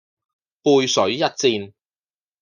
[0.63, 1.73] 背水一戰